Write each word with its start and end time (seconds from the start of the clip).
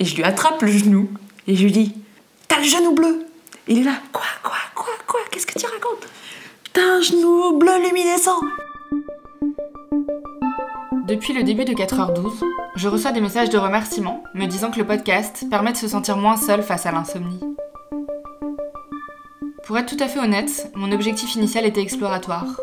Et 0.00 0.04
je 0.04 0.14
lui 0.14 0.22
attrape 0.22 0.62
le 0.62 0.68
genou 0.68 1.08
et 1.46 1.56
je 1.56 1.64
lui 1.64 1.72
dis 1.72 1.94
T'as 2.46 2.58
le 2.58 2.64
genou 2.64 2.92
bleu 2.92 3.26
Il 3.66 3.78
est 3.78 3.82
là 3.82 3.94
Quoi, 4.12 4.22
quoi, 4.42 4.56
quoi, 4.74 4.92
quoi 5.06 5.20
Qu'est-ce 5.30 5.46
que 5.46 5.58
tu 5.58 5.66
racontes? 5.66 6.06
T'as 6.72 6.82
un 6.82 7.00
genou 7.00 7.58
bleu 7.58 7.72
luminescent 7.82 8.40
Depuis 11.06 11.32
le 11.32 11.42
début 11.42 11.64
de 11.64 11.72
4h12, 11.72 12.44
je 12.76 12.88
reçois 12.88 13.10
des 13.10 13.20
messages 13.20 13.50
de 13.50 13.58
remerciements 13.58 14.22
me 14.34 14.46
disant 14.46 14.70
que 14.70 14.78
le 14.78 14.86
podcast 14.86 15.44
permet 15.50 15.72
de 15.72 15.76
se 15.76 15.88
sentir 15.88 16.16
moins 16.16 16.36
seul 16.36 16.62
face 16.62 16.86
à 16.86 16.92
l'insomnie. 16.92 17.40
Pour 19.64 19.76
être 19.78 19.94
tout 19.94 20.02
à 20.02 20.06
fait 20.06 20.20
honnête, 20.20 20.70
mon 20.76 20.92
objectif 20.92 21.34
initial 21.34 21.66
était 21.66 21.82
exploratoire, 21.82 22.60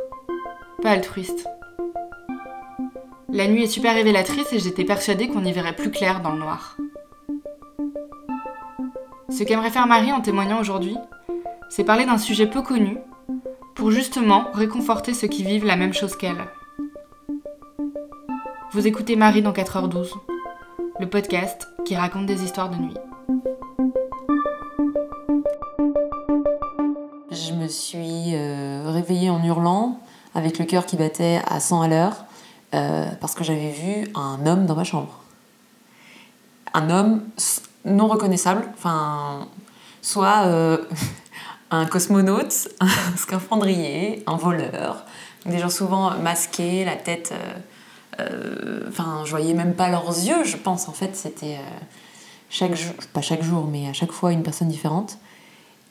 pas 0.81 0.91
altruiste. 0.91 1.45
La 3.29 3.47
nuit 3.47 3.63
est 3.63 3.67
super 3.67 3.93
révélatrice 3.93 4.53
et 4.53 4.59
j'étais 4.59 4.85
persuadée 4.85 5.27
qu'on 5.27 5.43
y 5.43 5.51
verrait 5.51 5.75
plus 5.75 5.91
clair 5.91 6.21
dans 6.21 6.31
le 6.31 6.39
noir. 6.39 6.77
Ce 9.29 9.43
qu'aimerait 9.43 9.71
faire 9.71 9.87
Marie 9.87 10.11
en 10.11 10.21
témoignant 10.21 10.59
aujourd'hui, 10.59 10.95
c'est 11.69 11.83
parler 11.83 12.05
d'un 12.05 12.19
sujet 12.19 12.45
peu 12.45 12.61
connu 12.61 12.97
pour 13.73 13.89
justement 13.91 14.45
réconforter 14.53 15.13
ceux 15.13 15.27
qui 15.27 15.43
vivent 15.43 15.65
la 15.65 15.75
même 15.75 15.93
chose 15.93 16.15
qu'elle. 16.15 16.37
Vous 18.71 18.85
écoutez 18.85 19.15
Marie 19.15 19.41
dans 19.41 19.51
4h12, 19.51 20.11
le 20.99 21.09
podcast 21.09 21.67
qui 21.85 21.95
raconte 21.95 22.27
des 22.27 22.43
histoires 22.43 22.69
de 22.69 22.75
nuit. 22.75 22.93
Je 27.31 27.53
me 27.53 27.67
suis 27.67 28.35
euh, 28.35 28.83
réveillée 28.91 29.29
en 29.29 29.43
hurlant, 29.43 29.99
avec 30.35 30.59
le 30.59 30.65
cœur 30.65 30.85
qui 30.85 30.97
battait 30.97 31.41
à 31.47 31.59
100 31.59 31.81
à 31.81 31.87
l'heure, 31.87 32.25
euh, 32.75 33.05
parce 33.19 33.33
que 33.33 33.43
j'avais 33.43 33.71
vu 33.71 34.07
un 34.13 34.45
homme 34.45 34.65
dans 34.67 34.75
ma 34.75 34.83
chambre. 34.83 35.19
Un 36.73 36.89
homme 36.89 37.23
non 37.85 38.07
reconnaissable, 38.07 38.63
enfin, 38.73 39.47
soit 40.01 40.45
euh, 40.45 40.77
un 41.71 41.85
cosmonaute, 41.85 42.69
un 42.79 42.87
scaphandrier, 43.17 44.23
un 44.27 44.35
voleur, 44.35 45.05
des 45.45 45.59
gens 45.59 45.69
souvent 45.69 46.11
masqués, 46.17 46.85
la 46.85 46.95
tête. 46.95 47.33
Euh, 48.19 48.81
enfin, 48.87 49.21
je 49.25 49.29
voyais 49.31 49.53
même 49.53 49.73
pas 49.73 49.89
leurs 49.89 50.07
yeux, 50.07 50.43
je 50.43 50.57
pense. 50.57 50.87
En 50.87 50.93
fait, 50.93 51.15
c'était 51.15 51.59
chaque 52.49 52.75
jour, 52.75 52.93
pas 53.13 53.21
chaque 53.21 53.43
jour, 53.43 53.65
mais 53.65 53.87
à 53.89 53.93
chaque 53.93 54.11
fois 54.11 54.31
une 54.31 54.43
personne 54.43 54.69
différente. 54.69 55.17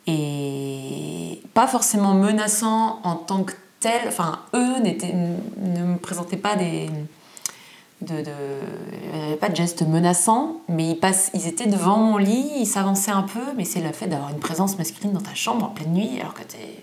Et 0.07 1.41
pas 1.55 1.67
forcément 1.67 2.15
menaçant 2.15 3.01
en 3.05 3.15
tant 3.17 3.45
que 3.45 3.53
enfin, 4.07 4.41
eux 4.55 4.81
ne 4.81 5.83
me 5.85 5.99
présentaient 5.99 6.37
pas 6.37 6.57
des. 6.57 6.91
Pas 9.41 9.49
de 9.49 9.57
gestes 9.57 9.83
menaçants, 9.83 10.61
mais 10.69 10.99
ils, 11.35 11.47
étaient 11.47 11.67
devant 11.67 11.99
mon 11.99 12.17
lit, 12.17 12.51
ils 12.57 12.67
s'avançaient 12.67 13.11
un 13.11 13.23
peu, 13.23 13.53
mais 13.57 13.65
c'est 13.65 13.81
le 13.81 13.93
fait 13.93 14.07
d'avoir 14.07 14.31
une 14.31 14.39
présence 14.39 14.79
masculine 14.79 15.13
dans 15.13 15.21
ta 15.21 15.35
chambre 15.35 15.67
en 15.67 15.69
pleine 15.69 15.93
nuit, 15.93 16.21
alors 16.21 16.35
que 16.35 16.43
t'es 16.43 16.83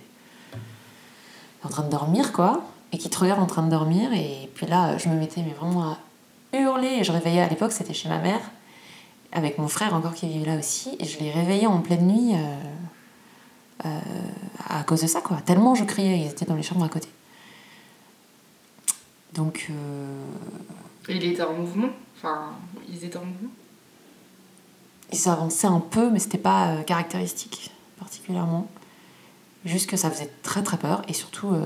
en 1.63 1.69
train 1.69 1.83
de 1.83 1.89
dormir, 1.89 2.33
quoi, 2.33 2.61
et 2.91 2.97
qui 2.97 3.09
te 3.09 3.17
regarde 3.17 3.41
en 3.41 3.45
train 3.45 3.63
de 3.63 3.69
dormir, 3.69 4.13
et 4.13 4.49
puis 4.55 4.65
là, 4.65 4.97
je 4.97 5.09
me 5.09 5.15
mettais 5.15 5.41
vraiment 5.57 5.83
à 5.83 5.97
hurler, 6.57 6.97
et 6.99 7.03
je 7.03 7.11
réveillais 7.11 7.41
à 7.41 7.47
l'époque, 7.47 7.71
c'était 7.71 7.93
chez 7.93 8.09
ma 8.09 8.19
mère, 8.19 8.41
avec 9.31 9.57
mon 9.57 9.67
frère 9.67 9.93
encore 9.93 10.13
qui 10.13 10.27
vivait 10.27 10.51
là 10.51 10.57
aussi, 10.57 10.95
et 10.99 11.05
je 11.05 11.19
les 11.19 11.31
réveillais 11.31 11.67
en 11.67 11.79
pleine 11.79 12.07
nuit. 12.07 12.35
Euh, 12.35 12.55
euh, 13.85 13.99
à 14.69 14.83
cause 14.83 15.01
de 15.01 15.07
ça, 15.07 15.21
quoi. 15.21 15.37
Tellement 15.43 15.73
je 15.73 15.83
criais, 15.83 16.19
ils 16.19 16.27
étaient 16.27 16.45
dans 16.45 16.55
les 16.55 16.63
chambres 16.63 16.85
à 16.85 16.89
côté. 16.89 17.07
Donc. 19.33 19.67
Euh... 19.69 20.23
Il 21.11 21.23
était 21.25 21.43
en 21.43 21.53
mouvement 21.53 21.89
Enfin, 22.17 22.51
ils 22.87 23.03
étaient 23.03 23.17
en 23.17 23.25
mouvement 23.25 23.49
Ils 25.11 25.17
s'avançaient 25.17 25.67
un 25.67 25.79
peu, 25.79 26.09
mais 26.09 26.19
c'était 26.19 26.37
pas 26.37 26.69
euh, 26.69 26.83
caractéristique 26.83 27.71
particulièrement. 27.99 28.67
Juste 29.65 29.89
que 29.89 29.97
ça 29.97 30.09
faisait 30.09 30.29
très 30.41 30.63
très 30.63 30.77
peur 30.77 31.01
et 31.07 31.13
surtout, 31.13 31.49
euh, 31.49 31.65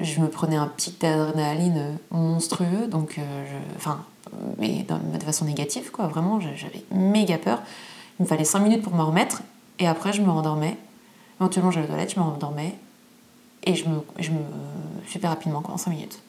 je 0.00 0.20
me 0.20 0.28
prenais 0.28 0.56
un 0.56 0.68
pic 0.68 1.00
d'adrénaline 1.00 1.98
monstrueux, 2.10 2.86
donc. 2.88 3.20
Enfin, 3.76 4.04
mais 4.58 4.86
de 4.88 5.22
façon 5.22 5.44
négative, 5.44 5.90
quoi. 5.90 6.06
Vraiment, 6.06 6.40
j'avais 6.40 6.84
méga 6.92 7.36
peur. 7.36 7.62
Il 8.18 8.22
me 8.22 8.28
fallait 8.28 8.44
5 8.44 8.60
minutes 8.60 8.82
pour 8.82 8.94
me 8.94 9.02
remettre 9.02 9.42
et 9.78 9.86
après, 9.86 10.12
je 10.12 10.22
me 10.22 10.30
rendormais 10.30 10.76
Éventuellement, 11.40 11.70
j'allais 11.70 11.86
aux 11.86 11.90
toilettes, 11.90 12.14
je 12.14 12.18
me 12.18 12.24
rendormais 12.24 12.74
et 13.62 13.74
je 13.74 13.88
me, 13.88 14.00
je 14.18 14.30
me 14.30 14.40
super 15.06 15.30
rapidement, 15.30 15.60
quoi, 15.62 15.74
en 15.74 15.78
5 15.78 15.90
minutes. 15.90 16.20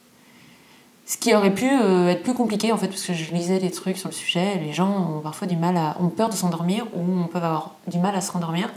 Ce 1.09 1.17
qui 1.17 1.33
aurait 1.33 1.55
pu 1.55 1.67
euh, 1.67 2.09
être 2.09 2.21
plus 2.21 2.35
compliqué 2.35 2.71
en 2.71 2.77
fait, 2.77 2.87
parce 2.87 3.01
que 3.01 3.13
je 3.13 3.33
lisais 3.33 3.57
des 3.57 3.71
trucs 3.71 3.97
sur 3.97 4.09
le 4.09 4.13
sujet. 4.13 4.59
Les 4.59 4.73
gens 4.73 5.15
ont 5.15 5.21
parfois 5.21 5.47
du 5.47 5.55
mal 5.55 5.75
à. 5.75 5.97
ont 5.99 6.09
peur 6.09 6.29
de 6.29 6.35
s'endormir 6.35 6.85
ou 6.95 7.01
on 7.01 7.25
peut 7.25 7.39
avoir 7.39 7.73
du 7.87 7.97
mal 7.97 8.15
à 8.15 8.21
se 8.21 8.31
rendormir. 8.31 8.69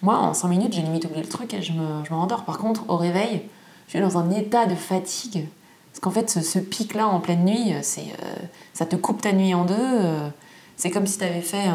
Moi, 0.00 0.16
en 0.16 0.32
5 0.32 0.48
minutes, 0.48 0.72
j'ai 0.72 0.80
limite 0.80 1.04
oublié 1.04 1.20
le 1.20 1.28
truc 1.28 1.52
et 1.52 1.60
je 1.60 1.74
me, 1.74 2.02
je 2.02 2.14
rendors. 2.14 2.46
Par 2.46 2.56
contre, 2.56 2.84
au 2.88 2.96
réveil, 2.96 3.42
je 3.88 3.90
suis 3.90 4.00
dans 4.00 4.16
un 4.16 4.30
état 4.30 4.64
de 4.64 4.74
fatigue. 4.74 5.46
Parce 5.92 6.00
qu'en 6.00 6.10
fait, 6.10 6.30
ce, 6.30 6.58
pic-là 6.58 7.06
en 7.08 7.20
pleine 7.20 7.44
nuit, 7.44 7.74
c'est, 7.82 8.00
euh, 8.22 8.36
ça 8.72 8.86
te 8.86 8.96
coupe 8.96 9.20
ta 9.20 9.32
nuit 9.32 9.52
en 9.52 9.66
deux. 9.66 9.74
Euh, 9.76 10.30
c'est 10.76 10.90
comme 10.90 11.06
si 11.06 11.18
tu 11.18 11.24
avais 11.24 11.42
fait. 11.42 11.68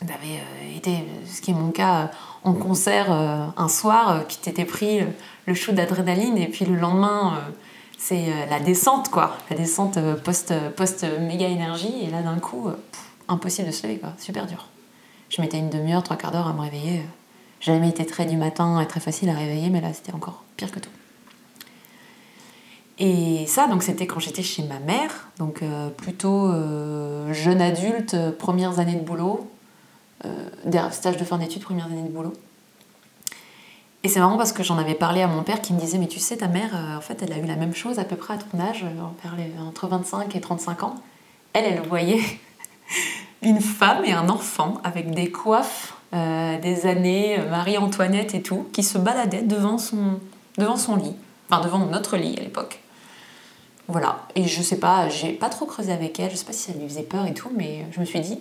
avais 0.00 0.74
été, 0.74 1.04
ce 1.26 1.42
qui 1.42 1.50
est 1.50 1.54
mon 1.54 1.72
cas, 1.72 2.10
en 2.42 2.54
concert 2.54 3.12
un 3.12 3.68
soir, 3.68 4.26
qui 4.28 4.38
t'était 4.38 4.64
pris 4.64 5.00
le 5.44 5.52
shoot 5.52 5.74
d'adrénaline, 5.74 6.38
et 6.38 6.48
puis 6.48 6.64
le 6.64 6.74
lendemain, 6.74 7.38
c'est 7.98 8.46
la 8.48 8.60
descente, 8.60 9.10
quoi. 9.10 9.36
La 9.50 9.56
descente 9.56 9.98
post, 10.24 10.54
post 10.76 11.04
méga 11.20 11.46
énergie, 11.46 11.92
et 12.02 12.10
là 12.10 12.22
d'un 12.22 12.38
coup, 12.38 12.70
impossible 13.28 13.66
de 13.66 13.72
se 13.72 13.86
lever, 13.86 13.98
quoi. 13.98 14.14
Super 14.18 14.46
dur. 14.46 14.68
Je 15.28 15.42
mettais 15.42 15.58
une 15.58 15.68
demi-heure, 15.68 16.02
trois 16.02 16.16
quarts 16.16 16.32
d'heure 16.32 16.46
à 16.46 16.54
me 16.54 16.60
réveiller. 16.60 17.02
J'ai 17.60 17.72
jamais 17.72 17.88
été 17.88 18.06
très 18.06 18.24
du 18.24 18.36
matin 18.36 18.80
et 18.80 18.86
très 18.86 19.00
facile 19.00 19.28
à 19.28 19.34
réveiller, 19.34 19.68
mais 19.68 19.80
là 19.80 19.92
c'était 19.92 20.14
encore 20.14 20.44
pire 20.56 20.70
que 20.70 20.78
tout. 20.78 20.90
Et 23.00 23.46
ça, 23.46 23.66
donc 23.66 23.82
c'était 23.82 24.06
quand 24.06 24.20
j'étais 24.20 24.42
chez 24.42 24.62
ma 24.62 24.78
mère, 24.78 25.28
donc 25.38 25.62
plutôt 25.96 26.52
jeune 27.32 27.60
adulte, 27.60 28.16
premières 28.38 28.78
années 28.78 28.94
de 28.94 29.04
boulot, 29.04 29.50
euh, 30.24 30.90
stage 30.90 31.16
de 31.16 31.24
fin 31.24 31.38
d'études, 31.38 31.62
première 31.62 31.86
année 31.86 32.02
de 32.02 32.12
boulot. 32.12 32.32
Et 34.04 34.08
c'est 34.08 34.20
marrant 34.20 34.36
parce 34.36 34.52
que 34.52 34.62
j'en 34.62 34.78
avais 34.78 34.94
parlé 34.94 35.22
à 35.22 35.26
mon 35.26 35.42
père 35.42 35.60
qui 35.60 35.72
me 35.72 35.80
disait 35.80 35.98
Mais 35.98 36.06
tu 36.06 36.20
sais, 36.20 36.36
ta 36.36 36.48
mère, 36.48 36.70
euh, 36.74 36.96
en 36.96 37.00
fait, 37.00 37.22
elle 37.22 37.32
a 37.32 37.38
eu 37.38 37.46
la 37.46 37.56
même 37.56 37.74
chose 37.74 37.98
à 37.98 38.04
peu 38.04 38.16
près 38.16 38.34
à 38.34 38.38
ton 38.38 38.60
âge, 38.60 38.84
euh, 38.84 39.66
entre 39.66 39.88
25 39.88 40.34
et 40.36 40.40
35 40.40 40.82
ans. 40.84 40.94
Elle, 41.52 41.64
elle 41.64 41.80
voyait 41.82 42.22
une 43.42 43.60
femme 43.60 44.04
et 44.04 44.12
un 44.12 44.28
enfant 44.28 44.80
avec 44.84 45.10
des 45.10 45.30
coiffes 45.30 45.94
euh, 46.14 46.58
des 46.60 46.86
années 46.86 47.38
Marie-Antoinette 47.50 48.34
et 48.34 48.42
tout, 48.42 48.68
qui 48.72 48.82
se 48.82 48.98
baladaient 48.98 49.42
devant 49.42 49.78
son, 49.78 50.20
devant 50.58 50.76
son 50.76 50.96
lit, 50.96 51.14
enfin 51.50 51.62
devant 51.62 51.80
notre 51.80 52.16
lit 52.16 52.36
à 52.38 52.42
l'époque. 52.42 52.80
Voilà. 53.88 54.26
Et 54.36 54.44
je 54.44 54.62
sais 54.62 54.78
pas, 54.78 55.08
j'ai 55.08 55.32
pas 55.32 55.48
trop 55.48 55.66
creusé 55.66 55.92
avec 55.92 56.20
elle, 56.20 56.30
je 56.30 56.36
sais 56.36 56.44
pas 56.44 56.52
si 56.52 56.70
ça 56.70 56.78
lui 56.78 56.88
faisait 56.88 57.02
peur 57.02 57.26
et 57.26 57.34
tout, 57.34 57.50
mais 57.56 57.86
je 57.90 58.00
me 58.00 58.04
suis 58.04 58.20
dit 58.20 58.38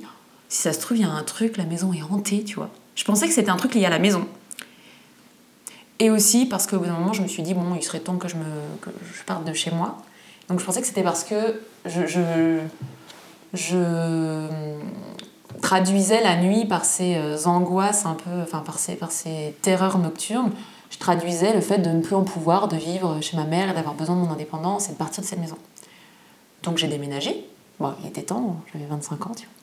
si 0.49 0.61
ça 0.61 0.71
se 0.71 0.79
trouve, 0.79 0.97
il 0.97 1.03
y 1.03 1.05
a 1.05 1.09
un 1.09 1.23
truc, 1.23 1.57
la 1.57 1.65
maison 1.65 1.91
est 1.93 2.03
hantée, 2.03 2.43
tu 2.43 2.55
vois. 2.55 2.69
Je 2.95 3.03
pensais 3.03 3.27
que 3.27 3.33
c'était 3.33 3.49
un 3.49 3.57
truc 3.57 3.75
lié 3.75 3.85
à 3.85 3.89
la 3.89 3.99
maison. 3.99 4.27
Et 5.99 6.09
aussi 6.09 6.45
parce 6.45 6.67
qu'au 6.67 6.77
bout 6.77 6.85
d'un 6.85 6.93
moment, 6.93 7.13
je 7.13 7.21
me 7.21 7.27
suis 7.27 7.43
dit, 7.43 7.53
bon, 7.53 7.75
il 7.75 7.83
serait 7.83 7.99
temps 7.99 8.17
que 8.17 8.27
je, 8.27 8.35
me, 8.35 8.45
que 8.81 8.89
je 9.13 9.23
parte 9.23 9.43
de 9.45 9.53
chez 9.53 9.71
moi. 9.71 9.97
Donc 10.49 10.59
je 10.59 10.65
pensais 10.65 10.81
que 10.81 10.87
c'était 10.87 11.03
parce 11.03 11.23
que 11.23 11.61
je, 11.85 12.05
je, 12.05 12.59
je, 13.53 14.47
traduisais 15.61 16.21
la 16.21 16.37
nuit 16.37 16.65
par 16.65 16.85
ces 16.85 17.15
euh, 17.15 17.37
angoisses 17.45 18.05
un 18.05 18.13
peu, 18.13 18.41
enfin 18.41 18.59
par 18.59 18.79
ces, 18.79 18.95
par 18.95 19.11
ces 19.11 19.55
terreurs 19.61 19.97
nocturnes. 19.97 20.51
Je 20.89 20.97
traduisais 20.99 21.53
le 21.53 21.61
fait 21.61 21.79
de 21.79 21.89
ne 21.89 22.01
plus 22.01 22.15
en 22.15 22.23
pouvoir, 22.23 22.67
de 22.67 22.77
vivre 22.77 23.19
chez 23.21 23.35
ma 23.35 23.43
mère 23.43 23.73
d'avoir 23.73 23.95
besoin 23.95 24.15
de 24.15 24.21
mon 24.21 24.31
indépendance 24.31 24.87
et 24.87 24.93
de 24.93 24.97
partir 24.97 25.21
de 25.21 25.27
cette 25.27 25.39
maison. 25.39 25.57
Donc 26.63 26.77
j'ai 26.77 26.87
déménagé. 26.87 27.45
Bon, 27.79 27.93
il 28.01 28.07
était 28.07 28.23
temps, 28.23 28.57
j'avais 28.71 28.85
25 28.85 29.27
ans, 29.27 29.31
tu 29.35 29.45
vois. 29.45 29.53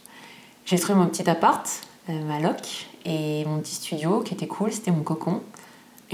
J'ai 0.66 0.78
trouvé 0.78 0.98
mon 0.98 1.06
petit 1.06 1.28
appart, 1.28 1.68
euh, 2.08 2.24
ma 2.24 2.40
loc, 2.40 2.86
et 3.04 3.44
mon 3.46 3.58
petit 3.60 3.74
studio 3.74 4.20
qui 4.20 4.34
était 4.34 4.46
cool, 4.46 4.72
c'était 4.72 4.90
mon 4.90 5.02
cocon. 5.02 5.40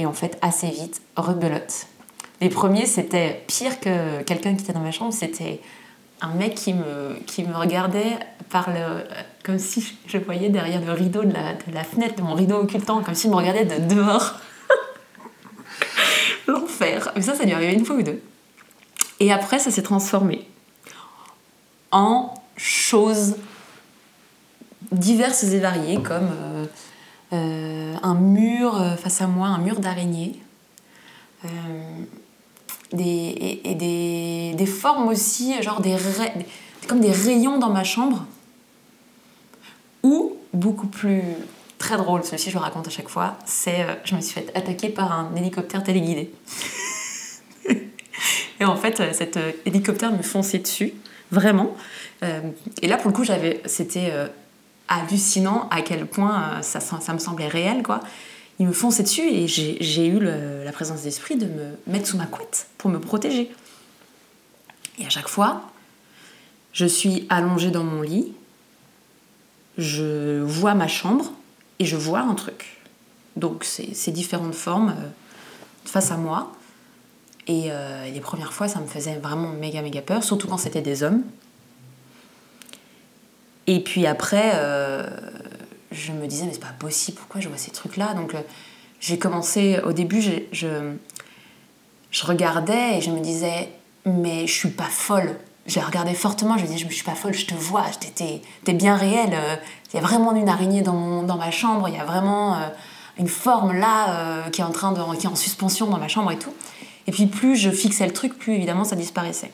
Et 0.01 0.07
en 0.07 0.15
fait, 0.15 0.39
assez 0.41 0.69
vite, 0.69 1.03
rebelote. 1.15 1.87
Les 2.41 2.49
premiers, 2.49 2.87
c'était 2.87 3.45
pire 3.47 3.81
que 3.81 4.23
quelqu'un 4.23 4.55
qui 4.55 4.65
était 4.65 4.73
dans 4.73 4.81
ma 4.81 4.93
chambre, 4.93 5.13
c'était 5.13 5.61
un 6.23 6.33
mec 6.33 6.55
qui 6.55 6.73
me, 6.73 7.19
qui 7.27 7.45
me 7.45 7.55
regardait 7.55 8.19
par 8.49 8.71
le, 8.71 9.05
comme 9.45 9.59
si 9.59 9.99
je 10.07 10.17
voyais 10.17 10.49
derrière 10.49 10.81
le 10.81 10.93
rideau 10.93 11.23
de 11.23 11.35
la, 11.35 11.85
fenêtre, 11.85 12.17
de 12.17 12.23
mon 12.23 12.33
rideau 12.33 12.57
occultant, 12.57 13.03
comme 13.03 13.15
s'il 13.15 13.29
me 13.29 13.37
regardait 13.37 13.67
de 13.67 13.95
dehors. 13.95 14.37
L'enfer. 16.47 17.13
Mais 17.15 17.21
ça, 17.21 17.35
ça 17.35 17.45
lui 17.45 17.53
arrivé 17.53 17.75
une 17.75 17.85
fois 17.85 17.97
ou 17.97 18.03
deux. 18.03 18.23
Et 19.19 19.31
après, 19.31 19.59
ça 19.59 19.71
s'est 19.71 19.83
transformé 19.83 20.49
en 21.91 22.33
chose 22.57 23.37
diverses 24.93 25.43
et 25.43 25.59
variées, 25.59 26.01
comme 26.01 26.31
euh, 26.33 26.65
euh, 27.35 27.90
un 28.03 28.15
mur 28.15 28.81
euh, 28.81 28.97
face 28.97 29.21
à 29.21 29.27
moi, 29.27 29.49
un 29.49 29.59
mur 29.59 29.81
d'araignée. 29.81 30.41
des, 32.93 33.61
et, 33.65 33.75
des, 33.75 34.55
des, 34.57 34.67
formes 34.67 35.09
aussi, 35.09 35.63
genre 35.63 35.81
des, 35.81 35.97
comme 36.87 37.01
des 37.01 37.13
rayons 37.13 37.59
dans 37.59 37.71
ma 37.71 37.85
chambre. 37.85 38.27
Ou, 40.03 40.37
beaucoup 40.53 40.87
plus 40.87 41.23
très 41.81 41.97
drôle, 41.97 42.23
celui-ci 42.25 42.51
je 42.51 42.55
le 42.55 42.61
raconte 42.61 42.87
à 42.87 42.91
chaque 42.91 43.09
fois, 43.09 43.37
c'est 43.47 43.81
euh, 43.81 43.95
je 44.05 44.15
me 44.15 44.21
suis 44.21 44.35
fait 44.35 44.57
attaquer 44.57 44.91
par 44.91 45.11
un 45.13 45.35
hélicoptère 45.35 45.83
téléguidé. 45.83 46.31
et 48.61 48.65
en 48.65 48.77
fait, 48.77 49.01
euh, 49.01 49.13
cet 49.13 49.37
euh, 49.39 49.53
hélicoptère 49.65 50.13
me 50.13 50.23
fonçait 50.23 50.59
dessus, 50.59 50.93
vraiment. 51.33 51.75
et 52.83 52.87
là, 52.87 52.99
pour 52.99 53.11
le 53.11 53.17
coup, 53.17 53.25
j'avais, 53.25 53.63
c'était 53.65 54.13
hallucinant 54.91 55.69
à 55.71 55.81
quel 55.81 56.07
point 56.07 56.61
ça, 56.61 56.81
ça 56.81 57.13
me 57.15 57.19
semblait 57.19 57.49
réel, 57.49 57.83
quoi. 57.83 58.01
Il 58.59 58.67
me 58.67 58.73
fonçait 58.73 59.05
dessus 59.05 59.27
et 59.27 59.49
j'ai 59.49 60.07
eu 60.07 60.21
la 60.21 60.71
présence 60.73 61.03
d'esprit 61.03 61.37
de 61.37 61.47
me 61.47 61.79
mettre 61.87 62.07
sous 62.07 62.19
ma 62.19 62.27
couette 62.27 62.67
pour 62.77 62.91
me 62.91 62.99
protéger. 62.99 63.51
Et 64.99 65.07
à 65.07 65.09
chaque 65.09 65.29
fois, 65.29 65.63
je 66.75 66.85
suis 66.85 67.27
allongée 67.31 67.71
dans 67.71 67.85
mon 67.85 68.03
lit, 68.03 68.33
je 69.79 70.43
vois 70.43 70.75
ma 70.75 70.89
chambre 70.89 71.33
et 71.79 71.87
je 71.87 71.97
vois 71.97 72.21
un 72.21 72.35
truc. 72.35 72.81
Donc 73.37 73.65
c'est 73.65 74.11
différentes 74.11 74.55
formes 74.55 74.91
euh, 74.91 75.09
face 75.87 76.11
à 76.11 76.17
moi. 76.17 76.53
Euh, 77.49 78.05
et 78.05 78.11
les 78.11 78.21
premières 78.21 78.53
fois, 78.53 78.69
ça 78.69 78.81
me 78.81 78.87
faisait 78.87 79.17
vraiment 79.17 79.49
méga 79.49 79.83
méga 79.83 80.03
peur, 80.03 80.23
surtout 80.23 80.47
quand 80.47 80.59
c'était 80.59 80.83
des 80.83 81.03
hommes. 81.03 81.23
Et 83.71 83.81
puis 83.81 84.07
après, 84.07 84.53
euh, 84.55 85.07
je 85.93 86.11
me 86.11 86.27
disais, 86.27 86.45
mais 86.45 86.53
c'est 86.53 86.61
pas 86.61 86.75
possible, 86.79 87.19
pourquoi 87.19 87.41
je 87.41 87.49
vois 87.49 87.57
ces 87.57 87.71
trucs-là? 87.71 88.15
Donc 88.15 88.35
j'ai 89.01 89.19
commencé, 89.19 89.79
au 89.85 89.93
début, 89.93 90.21
je, 90.53 90.67
regardais 92.23 92.99
et 92.99 93.01
je 93.01 93.11
me 93.11 93.21
disais, 93.21 93.69
mais 94.05 94.47
je 94.47 94.53
suis 94.53 94.71
pas 94.71 94.89
folle 94.91 95.37
j'ai 95.67 95.81
regardé 95.81 96.15
fortement, 96.15 96.57
je 96.57 96.63
me 96.63 96.67
disais, 96.67 96.79
je 96.79 96.93
suis 96.93 97.05
pas 97.05 97.15
folle, 97.15 97.35
je 97.35 97.47
te 97.47 97.55
vois, 97.55 97.85
t'es 98.65 98.73
bien 98.73 98.97
réel. 98.97 99.31
Euh, 99.33 99.57
il 99.93 99.97
y 99.97 99.99
a 99.99 100.03
vraiment 100.03 100.35
une 100.35 100.49
araignée 100.49 100.83
dans, 100.83 101.23
ma 101.23 101.51
chambre, 101.51 101.89
il 101.89 101.95
y 101.95 101.99
a 101.99 102.05
vraiment 102.05 102.55
euh, 102.55 102.69
une 103.19 103.29
forme 103.29 103.73
là 103.79 104.11
euh, 104.11 104.51
qui, 104.51 104.61
est 104.61 104.65
en 104.65 104.73
train 104.73 104.93
de, 104.93 105.17
qui 105.17 105.27
est 105.27 105.31
en 105.31 105.37
suspension 105.37 105.87
dans 105.87 105.99
ma 105.99 106.09
chambre 106.09 106.33
et 106.33 106.39
tout. 106.39 106.53
Et 107.07 107.13
puis 107.13 107.27
plus 107.27 107.57
je 107.57 107.71
fixais 107.71 108.07
le 108.07 108.13
truc, 108.13 108.39
plus 108.39 108.55
évidemment 108.55 108.85
ça 108.85 108.97
disparaissait. 108.97 109.53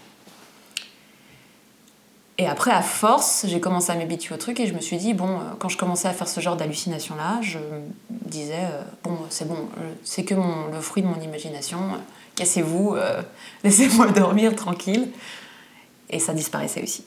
Et 2.39 2.47
après, 2.47 2.71
à 2.71 2.83
force, 2.83 3.47
j'ai 3.49 3.61
commencé 3.61 3.91
à 3.93 3.95
m'habituer 3.95 4.35
au 4.35 4.39
truc 4.39 4.61
et 4.61 4.67
je 4.67 4.75
me 4.75 4.81
suis 4.81 4.99
dit, 4.99 5.15
bon, 5.15 5.39
quand 5.59 5.71
je 5.71 5.79
commençais 5.79 6.07
à 6.07 6.13
faire 6.13 6.29
ce 6.29 6.41
genre 6.41 6.57
d'hallucination-là, 6.57 7.39
je 7.41 7.59
me 7.59 7.81
disais, 8.11 8.69
bon, 9.05 9.17
c'est 9.31 9.49
bon, 9.49 9.57
c'est 10.05 10.25
que 10.25 10.35
le 10.35 10.81
fruit 10.83 11.03
de 11.03 11.09
mon 11.09 11.19
imagination, 11.19 11.79
cassez-vous, 12.35 12.95
laissez-moi 13.65 14.09
dormir 14.09 14.55
tranquille. 14.55 15.09
Et 16.11 16.19
ça 16.19 16.35
disparaissait 16.35 16.83
aussi. 16.83 17.05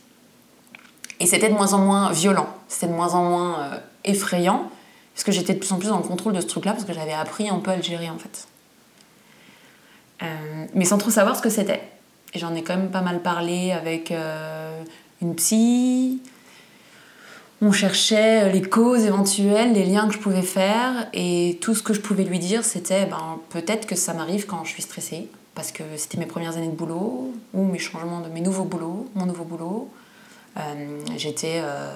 Et 1.20 1.26
c'était 1.26 1.50
de 1.50 1.54
moins 1.54 1.74
en 1.74 1.80
moins 1.80 2.12
violent, 2.12 2.48
c'était 2.68 2.88
de 2.88 2.96
moins 2.96 3.14
en 3.14 3.24
moins 3.24 3.60
euh, 3.60 3.80
effrayant, 4.06 4.70
parce 5.14 5.24
que 5.26 5.32
j'étais 5.32 5.54
de 5.54 5.60
plus 5.60 5.72
en 5.72 5.78
plus 5.78 5.90
le 5.90 5.98
contrôle 5.98 6.34
de 6.34 6.42
ce 6.42 6.48
truc-là, 6.48 6.72
parce 6.72 6.86
que 6.86 6.94
j'avais 6.94 7.14
appris 7.14 7.50
un 7.50 7.60
peu 7.60 7.72
à 7.72 7.76
le 7.76 7.84
gérer 7.84 8.10
en 8.10 8.18
fait. 8.18 8.48
Euh, 10.24 10.66
mais 10.74 10.86
sans 10.86 10.98
trop 10.98 11.10
savoir 11.10 11.36
ce 11.36 11.42
que 11.42 11.50
c'était. 11.50 11.82
Et 12.34 12.40
j'en 12.40 12.54
ai 12.56 12.64
quand 12.64 12.76
même 12.76 12.92
pas 12.92 13.02
mal 13.02 13.22
parlé 13.22 13.72
avec 13.72 14.12
euh, 14.12 14.82
une 15.22 15.36
psy. 15.36 16.22
On 17.62 17.72
cherchait 17.74 18.50
les 18.52 18.62
causes 18.62 19.04
éventuelles, 19.04 19.74
les 19.74 19.86
liens 19.86 20.08
que 20.08 20.14
je 20.14 20.20
pouvais 20.20 20.42
faire, 20.42 21.10
et 21.14 21.58
tout 21.62 21.76
ce 21.76 21.84
que 21.84 21.94
je 21.94 22.00
pouvais 22.00 22.24
lui 22.24 22.40
dire, 22.40 22.64
c'était 22.64 23.06
ben, 23.06 23.40
peut-être 23.50 23.86
que 23.86 23.96
ça 23.96 24.14
m'arrive 24.14 24.46
quand 24.46 24.64
je 24.64 24.70
suis 24.70 24.82
stressée, 24.82 25.28
parce 25.56 25.74
que 25.74 25.84
c'était 25.98 26.18
mes 26.18 26.26
premières 26.26 26.56
années 26.56 26.70
de 26.70 26.76
boulot, 26.76 27.34
ou 27.54 27.66
mes 27.66 27.80
changements 27.80 28.22
de 28.22 28.30
mes 28.30 28.40
nouveaux 28.40 28.64
boulots, 28.64 29.10
mon 29.14 29.26
nouveau 29.26 29.44
boulot. 29.44 29.90
Euh, 30.58 31.00
j'étais, 31.18 31.60
euh, 31.62 31.92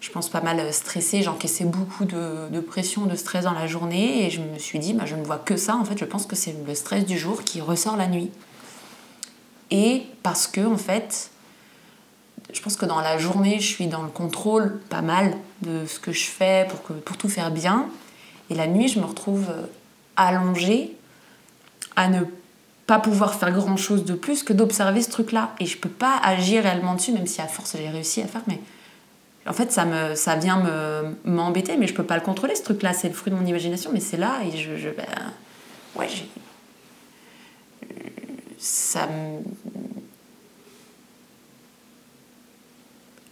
je 0.00 0.10
pense, 0.10 0.28
pas 0.28 0.42
mal 0.42 0.70
stressée, 0.74 1.22
j'encaissais 1.22 1.64
beaucoup 1.64 2.04
de, 2.04 2.60
pression, 2.60 3.06
de 3.06 3.16
stress 3.16 3.44
dans 3.44 3.54
la 3.54 3.66
journée, 3.66 4.26
et 4.26 4.30
je 4.30 4.42
me 4.42 4.58
suis 4.58 4.78
dit, 4.78 4.92
bah, 4.92 5.06
je 5.06 5.16
ne 5.16 5.24
vois 5.24 5.38
que 5.38 5.56
ça, 5.56 5.74
en 5.74 5.86
fait, 5.86 5.96
je 5.96 6.04
pense 6.04 6.26
que 6.26 6.36
c'est 6.36 6.54
le 6.66 6.74
stress 6.74 7.06
du 7.06 7.16
jour 7.16 7.44
qui 7.44 7.62
ressort 7.62 7.96
la 7.96 8.08
nuit. 8.08 8.30
Et 9.70 10.02
parce 10.22 10.46
que, 10.46 10.60
en 10.60 10.76
fait, 10.76 11.30
je 12.52 12.60
pense 12.60 12.76
que 12.76 12.86
dans 12.86 13.00
la 13.00 13.18
journée, 13.18 13.58
je 13.60 13.66
suis 13.66 13.86
dans 13.86 14.02
le 14.02 14.08
contrôle 14.08 14.78
pas 14.88 15.02
mal 15.02 15.36
de 15.62 15.86
ce 15.86 15.98
que 15.98 16.12
je 16.12 16.26
fais 16.26 16.66
pour, 16.68 16.82
que, 16.82 16.92
pour 16.92 17.16
tout 17.16 17.28
faire 17.28 17.50
bien. 17.50 17.86
Et 18.50 18.54
la 18.54 18.66
nuit, 18.66 18.88
je 18.88 19.00
me 19.00 19.04
retrouve 19.04 19.46
allongée 20.16 20.96
à 21.96 22.08
ne 22.08 22.20
pas 22.86 23.00
pouvoir 23.00 23.34
faire 23.34 23.50
grand 23.50 23.76
chose 23.76 24.04
de 24.04 24.14
plus 24.14 24.42
que 24.42 24.52
d'observer 24.52 25.02
ce 25.02 25.10
truc-là. 25.10 25.54
Et 25.58 25.66
je 25.66 25.76
peux 25.76 25.88
pas 25.88 26.18
agir 26.22 26.62
réellement 26.62 26.94
dessus, 26.94 27.12
même 27.12 27.26
si 27.26 27.40
à 27.40 27.48
force 27.48 27.76
j'ai 27.76 27.88
réussi 27.88 28.22
à 28.22 28.26
faire, 28.26 28.42
mais 28.46 28.60
en 29.48 29.52
fait 29.52 29.72
ça, 29.72 29.84
me, 29.84 30.14
ça 30.14 30.36
vient 30.36 30.62
me, 30.62 31.16
m'embêter, 31.24 31.76
mais 31.76 31.86
je 31.86 31.94
peux 31.94 32.04
pas 32.04 32.16
le 32.16 32.22
contrôler 32.22 32.54
ce 32.54 32.62
truc-là. 32.62 32.92
C'est 32.92 33.08
le 33.08 33.14
fruit 33.14 33.32
de 33.32 33.36
mon 33.36 33.46
imagination, 33.46 33.90
mais 33.92 34.00
c'est 34.00 34.16
là 34.16 34.38
et 34.44 34.56
je. 34.56 34.76
je 34.76 34.90
ben, 34.90 35.04
ouais, 35.96 36.08
j'ai. 36.08 36.28
Ça 38.58 39.06
me. 39.06 39.40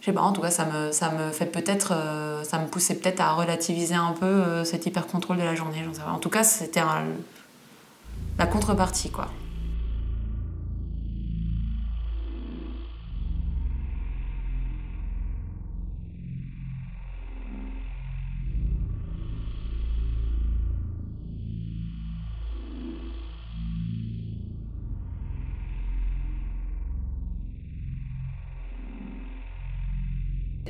Je 0.05 0.11
sais 0.11 0.13
pas, 0.13 0.21
en 0.21 0.33
tout 0.33 0.41
cas, 0.41 0.51
ça 0.51 0.67
me, 0.67 1.31
fait 1.31 1.47
peut-être. 1.47 1.91
Euh, 1.95 2.43
ça 2.43 2.59
me 2.59 2.67
poussait 2.67 2.93
peut-être 2.93 3.21
à 3.21 3.33
relativiser 3.33 3.95
un 3.95 4.11
peu 4.11 4.27
euh, 4.27 4.63
cet 4.63 4.85
hyper-contrôle 4.85 5.37
de 5.37 5.41
la 5.41 5.55
journée. 5.55 5.83
En 6.07 6.19
tout 6.19 6.29
cas, 6.29 6.43
c'était 6.43 6.83
la 8.37 8.45
contrepartie, 8.45 9.09
quoi. 9.09 9.29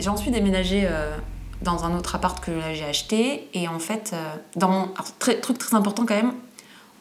J'ai 0.06 0.12
ensuite 0.12 0.36
déménagé 0.36 0.84
euh, 0.86 1.18
dans 1.64 1.84
un 1.84 1.98
autre 1.98 2.14
appart 2.14 2.40
que 2.40 2.52
j'ai 2.76 2.86
acheté. 2.86 3.50
Et 3.56 3.68
en 3.68 3.80
fait, 3.80 4.12
euh, 4.14 4.36
dans 4.56 4.70
mon, 4.70 4.90
truc 5.18 5.58
très 5.58 5.76
important 5.76 6.06
quand 6.06 6.14
même, 6.14 6.34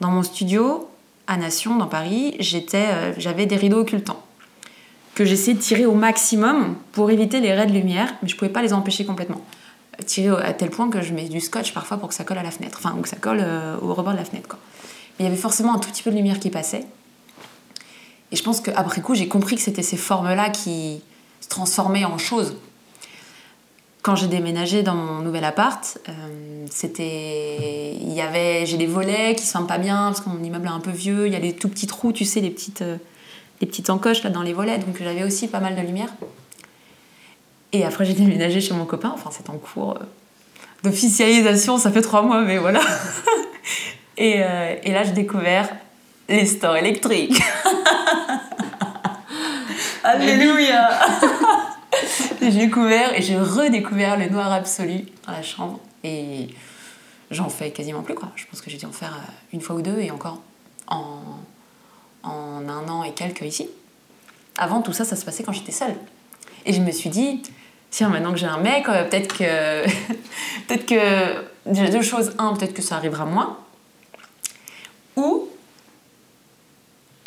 dans 0.01 0.09
mon 0.09 0.23
studio 0.23 0.89
à 1.27 1.37
Nation, 1.37 1.77
dans 1.77 1.87
Paris, 1.87 2.35
j'étais, 2.41 2.87
euh, 2.87 3.13
j'avais 3.19 3.45
des 3.45 3.57
rideaux 3.57 3.81
occultants 3.81 4.23
que 5.15 5.27
j'essayais 5.27 5.53
de 5.53 5.61
tirer 5.61 5.85
au 5.85 5.93
maximum 5.93 6.77
pour 6.93 7.11
éviter 7.11 7.41
les 7.41 7.53
raies 7.53 7.67
de 7.67 7.75
lumière, 7.75 8.15
mais 8.23 8.29
je 8.31 8.37
pouvais 8.37 8.51
pas 8.51 8.63
les 8.63 8.73
empêcher 8.73 9.05
complètement. 9.05 9.43
Tirer 10.07 10.43
à 10.43 10.55
tel 10.55 10.71
point 10.71 10.89
que 10.89 11.03
je 11.03 11.13
mets 11.13 11.29
du 11.29 11.41
scotch 11.41 11.75
parfois 11.75 11.99
pour 11.99 12.09
que 12.09 12.15
ça 12.15 12.25
colle 12.25 12.39
à 12.39 12.43
la 12.43 12.51
fenêtre, 12.51 12.79
enfin, 12.83 12.97
ou 12.99 13.03
que 13.03 13.09
ça 13.11 13.17
colle 13.17 13.45
au 13.83 13.93
rebord 13.93 14.15
de 14.15 14.19
la 14.19 14.25
fenêtre. 14.25 14.49
Quoi. 14.49 14.59
Il 15.19 15.27
y 15.27 15.29
avait 15.29 15.37
forcément 15.37 15.75
un 15.75 15.79
tout 15.79 15.91
petit 15.91 16.03
peu 16.03 16.11
de 16.11 16.17
lumière 16.17 16.41
qui 16.41 16.49
passait. 16.49 16.87
Et 18.33 18.37
je 18.37 18.43
pense 18.43 18.63
qu'après 18.63 19.03
coup, 19.03 19.15
j'ai 19.15 19.29
compris 19.29 19.57
que 19.57 19.63
c'était 19.63 19.83
ces 19.83 19.99
formes-là 19.99 20.49
qui 20.49 21.03
se 21.43 21.49
transformaient 21.51 22.07
en 22.07 22.17
choses 22.17 22.57
quand 24.05 24.17
j'ai 24.17 24.27
déménagé 24.27 24.83
dans 24.83 24.95
mon 24.95 25.21
nouvel 25.21 25.45
appart, 25.45 25.99
euh, 26.11 26.13
c'était, 26.71 27.97
il 27.99 28.13
y 28.13 28.21
avait, 28.21 28.67
j'ai 28.67 28.77
des 28.77 28.85
volets 28.85 29.35
qui 29.35 29.47
sont 29.47 29.65
pas 29.65 29.79
bien 29.79 30.09
parce 30.09 30.21
que 30.21 30.29
mon 30.29 30.45
immeuble 30.45 30.67
est 30.67 30.71
un 30.71 30.81
peu 30.81 30.91
vieux. 30.91 31.27
Il 31.27 31.33
y 31.33 31.37
a 31.37 31.39
les 31.39 31.55
tout 31.55 31.71
petits 31.71 31.87
trous, 31.87 32.13
tu 32.13 32.27
sais, 32.27 32.41
les 32.41 32.51
petites, 32.51 32.83
euh, 32.83 32.99
les 33.63 33.67
petites 33.67 33.89
encoches 33.89 34.23
là 34.23 34.29
dans 34.29 34.43
les 34.43 34.53
volets, 34.53 34.77
donc 34.77 34.99
j'avais 35.03 35.25
aussi 35.25 35.49
pas 35.49 35.59
mal 35.59 35.75
de 35.75 35.81
lumière. 35.81 36.11
Et 37.73 37.83
après 37.83 38.05
j'ai 38.05 38.13
déménagé 38.13 38.61
chez 38.61 38.75
mon 38.75 38.85
copain. 38.85 39.11
Enfin, 39.15 39.31
c'est 39.33 39.49
en 39.49 39.57
cours 39.57 39.93
euh, 39.93 40.05
d'officialisation. 40.83 41.79
Ça 41.79 41.91
fait 41.91 42.03
trois 42.03 42.21
mois, 42.21 42.43
mais 42.43 42.59
voilà. 42.59 42.83
et, 44.19 44.43
et 44.83 44.93
là, 44.93 45.03
j'ai 45.03 45.13
découvert 45.13 45.71
les 46.29 46.45
stores 46.45 46.77
électriques. 46.77 47.39
Alléluia 50.05 50.91
j'ai 52.51 52.67
découvert 52.67 53.15
et 53.15 53.23
j'ai 53.23 53.39
redécouvert 53.39 54.17
le 54.19 54.29
noir 54.29 54.53
absolu 54.53 55.07
dans 55.27 55.33
la 55.33 55.43
chambre. 55.43 55.81
Et 56.03 56.49
j'en 57.31 57.49
fais 57.49 57.71
quasiment 57.71 58.03
plus, 58.03 58.15
quoi. 58.15 58.31
Je 58.37 58.45
pense 58.47 58.61
que 58.61 58.71
j'ai 58.71 58.77
dû 58.77 58.87
en 58.87 58.93
faire 58.93 59.15
euh, 59.15 59.33
une 59.53 59.61
fois 59.61 59.77
ou 59.77 59.83
deux 59.83 59.99
et 59.99 60.11
encore 60.11 60.41
en, 60.87 61.21
en 62.23 62.69
un 62.69 62.89
an 62.89 63.05
et 63.05 63.13
quelques 63.13 63.43
ici. 63.43 63.69
Avant, 64.57 64.83
tout 64.83 64.93
ça, 64.93 65.05
ça 65.05 65.17
se 65.17 65.25
passait 65.25 65.43
quand 65.43 65.53
j'étais 65.53 65.73
seule. 65.73 65.97
Et 66.67 66.73
je 66.73 66.81
me 66.81 66.91
suis 66.91 67.11
dit, 67.11 67.43
tiens, 67.91 68.09
maintenant 68.09 68.33
que 68.33 68.39
j'ai 68.39 68.47
un 68.47 68.59
mec, 68.59 68.89
euh, 68.89 69.05
peut-être 69.05 69.37
que. 69.37 69.85
peut-être 70.69 70.87
que. 70.87 71.91
Deux 71.91 72.03
choses. 72.03 72.35
Un, 72.39 72.55
peut-être 72.55 72.75
que 72.75 72.83
ça 72.83 72.97
arrivera 72.97 73.25
moins. 73.25 73.59
Ou 75.17 75.49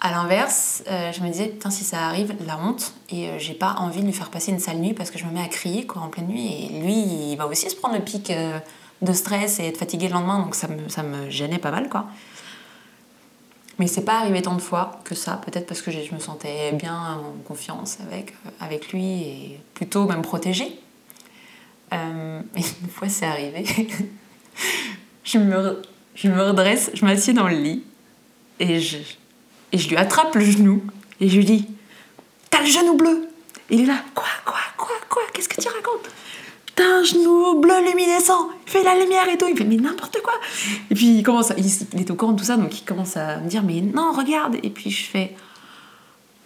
à 0.08 0.12
l'inverse, 0.12 0.84
euh, 0.88 1.12
je 1.12 1.22
me 1.22 1.30
disais, 1.30 1.48
putain, 1.48 1.70
si 1.70 1.84
ça 1.84 2.08
arrive, 2.08 2.34
la 2.46 2.58
honte, 2.58 2.94
et 3.10 3.28
euh, 3.28 3.40
j'ai 3.40 3.54
pas 3.54 3.76
envie 3.80 4.02
de 4.02 4.06
lui 4.06 4.14
faire 4.14 4.30
passer 4.30 4.52
une 4.52 4.60
sale 4.60 4.78
nuit 4.78 4.94
parce 4.94 5.12
que 5.12 5.20
je 5.20 5.26
me 5.26 5.32
mets 5.32 5.42
à 5.42 5.48
crier 5.48 5.86
quoi, 5.86 6.02
en 6.02 6.08
pleine 6.08 6.28
nuit, 6.28 6.48
et 6.48 6.80
lui, 6.82 6.94
il 7.32 7.36
va 7.36 7.46
aussi 7.46 7.70
se 7.70 7.76
prendre 7.76 7.96
le 7.96 8.02
pic 8.02 8.30
euh, 8.30 8.58
de 9.02 9.14
stress 9.14 9.60
et 9.60 9.68
être 9.68 9.78
fatigué 9.78 10.08
le 10.08 10.14
lendemain, 10.14 10.40
donc 10.40 10.56
ça 10.56 10.68
me, 10.68 10.88
ça 10.88 11.04
me 11.04 11.30
gênait 11.30 11.60
pas 11.60 11.72
mal, 11.72 11.90
quoi. 11.90 12.08
Mais 13.80 13.88
c'est 13.88 14.06
pas 14.06 14.20
arrivé 14.20 14.42
tant 14.42 14.56
de 14.56 14.62
fois 14.62 15.00
que 15.04 15.14
ça, 15.14 15.40
peut-être 15.46 15.68
parce 15.68 15.82
que 15.82 15.92
je 15.92 16.14
me 16.14 16.20
sentais 16.20 16.72
bien 16.72 16.96
en 16.96 17.34
confiance 17.46 18.00
avec, 18.08 18.34
avec 18.60 18.92
lui 18.92 19.22
et 19.22 19.60
plutôt 19.76 20.06
même 20.06 20.24
protégée. 20.24 20.80
Euh, 21.94 22.42
et 22.56 22.62
une 22.82 22.90
fois, 22.90 23.08
c'est 23.08 23.28
arrivé. 23.28 23.66
je, 25.24 25.38
me, 25.38 25.82
je 26.16 26.28
me 26.28 26.42
redresse, 26.42 26.90
je 26.96 27.06
m'assieds 27.06 27.34
dans 27.34 27.48
le 27.48 27.56
lit 27.56 27.84
et 28.60 28.80
je, 28.80 28.98
et 29.72 29.78
je 29.78 29.90
lui 29.90 29.98
attrape 29.98 30.36
le 30.36 30.46
genou 30.46 30.82
et 31.20 31.30
je 31.30 31.38
lui 31.38 31.46
dis 31.46 31.68
T'as 32.50 32.62
le 32.62 32.68
genou 32.68 32.96
bleu 32.96 33.28
Il 33.70 33.82
est 33.82 33.86
là 33.86 33.98
Quoi, 34.14 34.26
quoi, 34.46 34.60
quoi, 34.78 34.96
quoi 35.10 35.24
Qu'est-ce 35.34 35.50
que 35.50 35.62
tu 35.62 35.68
racontes? 35.68 36.10
T'as 36.76 36.86
un 36.86 37.04
genou 37.04 37.60
bleu 37.60 37.84
luminescent 37.90 38.50
Fais 38.66 38.84
la 38.84 38.96
lumière 38.96 39.28
et 39.30 39.38
tout. 39.38 39.48
Il 39.50 39.58
fait 39.58 39.64
Mais 39.64 39.78
n'importe 39.78 40.22
quoi 40.22 40.34
Et 40.90 40.96
puis 40.96 41.18
il 41.18 41.24
commence 41.24 41.52
à, 41.52 41.56
il, 41.58 41.66
il 41.94 42.02
est 42.02 42.12
au 42.12 42.16
courant 42.16 42.34
de 42.34 42.40
tout 42.40 42.46
ça 42.46 42.58
donc 42.58 42.80
il 42.80 42.84
commence 42.84 43.18
à 43.18 43.38
me 43.38 43.50
dire 43.50 43.64
Mais 43.64 43.82
non, 43.82 44.12
regarde 44.14 44.58
Et 44.64 44.70
puis 44.70 44.92
je 44.92 45.06
fais 45.10 45.36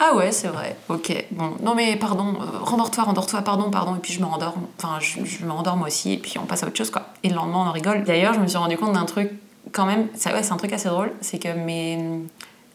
ah 0.03 0.15
ouais, 0.15 0.31
c'est 0.31 0.47
vrai. 0.47 0.75
Ok. 0.89 1.13
Bon, 1.29 1.57
non 1.61 1.75
mais 1.75 1.95
pardon, 1.95 2.33
euh, 2.41 2.57
rendors-toi, 2.59 3.03
rendors-toi, 3.03 3.43
pardon, 3.43 3.69
pardon. 3.69 3.95
Et 3.95 3.99
puis 3.99 4.11
je 4.11 4.19
me 4.19 4.25
rendors. 4.25 4.55
Enfin, 4.79 4.97
je, 4.99 5.45
me 5.45 5.51
rendors 5.51 5.77
moi 5.77 5.89
aussi. 5.89 6.13
Et 6.13 6.17
puis 6.17 6.39
on 6.39 6.45
passe 6.47 6.63
à 6.63 6.67
autre 6.67 6.77
chose, 6.77 6.89
quoi. 6.89 7.09
Et 7.21 7.29
le 7.29 7.35
lendemain, 7.35 7.67
on 7.67 7.71
rigole. 7.71 8.03
D'ailleurs, 8.03 8.33
je 8.33 8.39
me 8.39 8.47
suis 8.47 8.57
rendu 8.57 8.77
compte 8.77 8.93
d'un 8.93 9.05
truc, 9.05 9.29
quand 9.71 9.85
même. 9.85 10.07
Ça, 10.15 10.33
ouais, 10.33 10.41
c'est 10.41 10.53
un 10.53 10.57
truc 10.57 10.73
assez 10.73 10.89
drôle. 10.89 11.11
C'est 11.21 11.37
que 11.37 11.49
mes 11.49 11.99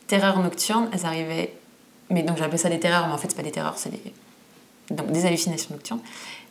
terreurs 0.07 0.39
nocturnes, 0.41 0.89
elles 0.93 1.07
arrivaient. 1.07 1.55
Mais 2.11 2.23
donc 2.23 2.37
j'appelais 2.39 2.59
ça 2.59 2.69
des 2.69 2.81
terreurs, 2.81 3.07
mais 3.07 3.13
en 3.13 3.19
fait, 3.19 3.29
c'est 3.29 3.37
pas 3.37 3.43
des 3.43 3.53
terreurs, 3.53 3.79
c'est 3.79 3.91
des. 3.91 4.13
Donc 4.91 5.11
des 5.11 5.27
hallucinations 5.27 5.75
nocturnes. 5.75 6.01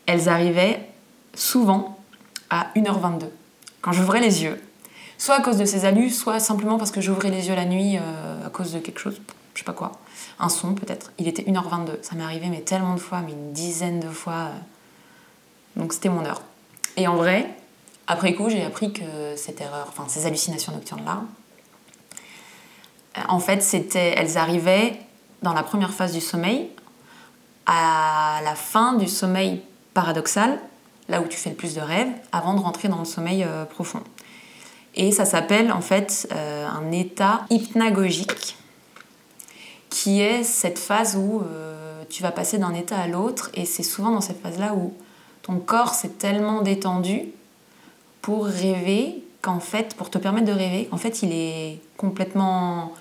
Elles 0.05 0.27
arrivaient 0.29 0.87
souvent 1.33 1.97
à 2.49 2.67
1h22. 2.75 3.25
Quand 3.81 3.91
j'ouvrais 3.91 4.19
les 4.19 4.43
yeux. 4.43 4.61
Soit 5.17 5.35
à 5.35 5.41
cause 5.41 5.57
de 5.57 5.63
ces 5.63 5.85
allus, 5.85 6.09
soit 6.09 6.39
simplement 6.41 6.77
parce 6.77 6.91
que 6.91 6.99
j'ouvrais 6.99 7.29
les 7.29 7.47
yeux 7.47 7.55
la 7.55 7.63
nuit 7.63 7.97
euh, 7.97 8.45
à 8.45 8.49
cause 8.49 8.73
de 8.73 8.79
quelque 8.79 8.99
chose, 8.99 9.21
je 9.53 9.59
sais 9.59 9.65
pas 9.65 9.71
quoi 9.71 9.93
un 10.39 10.49
son 10.49 10.73
peut-être. 10.73 11.11
Il 11.17 11.27
était 11.27 11.43
1h22. 11.43 12.01
Ça 12.01 12.15
m'est 12.15 12.23
arrivé 12.23 12.47
mais 12.47 12.61
tellement 12.61 12.93
de 12.93 12.99
fois, 12.99 13.21
mais 13.21 13.31
une 13.31 13.53
dizaine 13.53 13.99
de 13.99 14.09
fois. 14.09 14.33
euh. 14.33 15.79
Donc 15.79 15.93
c'était 15.93 16.09
mon 16.09 16.25
heure. 16.25 16.41
Et 16.97 17.07
en 17.07 17.15
vrai, 17.15 17.49
après 18.07 18.33
coup, 18.33 18.49
j'ai 18.49 18.63
appris 18.63 18.93
que 18.93 19.35
cette 19.35 19.59
erreur, 19.61 19.87
enfin 19.89 20.05
ces 20.07 20.25
hallucinations 20.25 20.71
nocturnes-là, 20.71 21.23
en 23.27 23.39
fait, 23.39 23.61
c'était, 23.61 24.13
elles 24.17 24.37
arrivaient 24.37 24.99
dans 25.41 25.53
la 25.53 25.63
première 25.63 25.93
phase 25.93 26.13
du 26.13 26.21
sommeil, 26.21 26.69
à 27.65 28.41
la 28.43 28.55
fin 28.55 28.93
du 28.93 29.07
sommeil 29.07 29.61
paradoxal, 29.93 30.59
là 31.07 31.21
où 31.21 31.27
tu 31.27 31.37
fais 31.37 31.49
le 31.49 31.55
plus 31.55 31.75
de 31.75 31.81
rêves, 31.81 32.11
avant 32.31 32.53
de 32.53 32.59
rentrer 32.59 32.87
dans 32.87 32.99
le 32.99 33.05
sommeil 33.05 33.43
euh, 33.43 33.65
profond. 33.65 34.01
Et 34.95 35.11
ça 35.11 35.25
s'appelle 35.25 35.71
en 35.71 35.81
fait 35.81 36.27
euh, 36.33 36.67
un 36.67 36.91
état 36.91 37.45
hypnagogique 37.49 38.57
qui 39.89 40.21
est 40.21 40.43
cette 40.43 40.79
phase 40.79 41.15
où 41.15 41.41
euh, 41.41 42.03
tu 42.09 42.23
vas 42.23 42.31
passer 42.31 42.57
d'un 42.57 42.73
état 42.73 42.97
à 42.97 43.07
l'autre 43.07 43.49
et 43.53 43.65
c'est 43.65 43.83
souvent 43.83 44.11
dans 44.11 44.21
cette 44.21 44.41
phase-là 44.41 44.73
où 44.73 44.93
ton 45.41 45.59
corps 45.59 45.93
s'est 45.93 46.09
tellement 46.09 46.61
détendu 46.61 47.25
pour 48.21 48.45
rêver 48.45 49.23
qu'en 49.41 49.59
fait, 49.59 49.95
pour 49.95 50.09
te 50.09 50.17
permettre 50.17 50.47
de 50.47 50.53
rêver, 50.53 50.87
qu'en 50.89 50.97
fait 50.97 51.21
il 51.21 51.31
est 51.33 51.79
complètement 51.97 52.93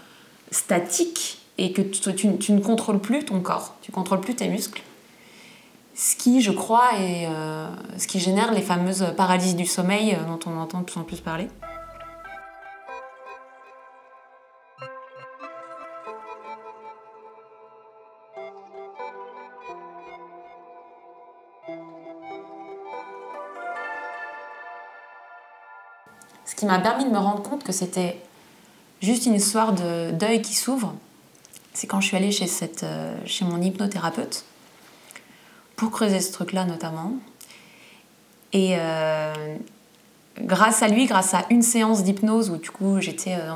statique 0.51 1.39
et 1.59 1.73
que 1.73 1.83
tu, 1.83 2.53
ne 2.53 2.61
contrôles 2.61 3.01
plus 3.01 3.25
ton 3.25 3.41
corps, 3.41 3.75
tu 3.83 3.93
contrôles 3.93 4.21
plus 4.21 4.35
tes 4.35 4.49
muscles. 4.49 4.83
Ce 5.95 6.17
qui, 6.17 6.43
je 6.43 6.51
crois, 6.51 6.99
est 6.99 7.27
euh, 7.29 7.69
ce 7.99 8.09
qui 8.09 8.19
génère 8.19 8.53
les 8.53 8.63
fameuses 8.63 9.07
paralysies 9.17 9.55
du 9.55 9.67
sommeil 9.67 10.15
euh, 10.15 10.25
dont 10.25 10.41
on 10.51 10.59
entend 10.59 10.81
de 10.81 10.85
plus 10.85 10.99
en 10.99 11.05
plus 11.05 11.21
parler. 11.21 11.49
Ce 26.45 26.57
qui 26.57 26.67
m'a 26.67 26.81
permis 26.81 27.05
de 27.05 27.11
me 27.11 27.19
rendre 27.19 27.43
compte 27.43 27.63
que 27.63 27.73
c'était 27.73 28.21
juste 29.05 29.27
une 29.27 29.35
histoire 29.35 29.73
de 29.73 30.11
deuil 30.11 30.43
qui 30.43 30.55
s'ouvre, 30.55 30.95
c'est 31.75 31.87
quand 31.87 32.01
je 32.01 32.07
suis 32.07 32.17
allée 32.17 32.33
chez, 32.33 32.47
cette, 32.47 32.85
euh, 32.85 33.15
chez 33.27 33.45
mon 33.45 33.61
hypnothérapeute 33.61 34.45
pour 35.77 35.91
creuser 35.91 36.21
ce 36.21 36.33
truc-là 36.33 36.65
notamment. 36.65 37.13
Et 38.53 38.77
euh, 38.79 39.57
grâce 40.41 40.83
à 40.83 40.89
lui, 40.89 41.07
grâce 41.07 41.35
à 41.35 41.45
une 41.51 41.63
séance 41.63 42.05
d'hypnose 42.05 42.51
où 42.51 42.57
du 42.57 42.71
coup 42.71 43.01
j'étais 43.01 43.35
euh, 43.35 43.53